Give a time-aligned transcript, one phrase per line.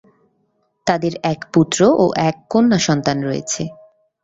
[0.87, 3.61] তাদের এক পুত্র ও এক কন্যা সন্তান রয়েছে।